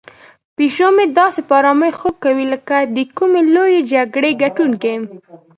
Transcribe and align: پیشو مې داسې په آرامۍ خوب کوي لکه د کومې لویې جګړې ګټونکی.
پیشو 0.55 0.87
مې 0.95 1.05
داسې 1.19 1.41
په 1.47 1.53
آرامۍ 1.59 1.91
خوب 1.99 2.15
کوي 2.25 2.45
لکه 2.53 2.75
د 2.95 2.97
کومې 3.17 3.41
لویې 3.53 3.81
جګړې 3.91 4.31
ګټونکی. 4.43 4.95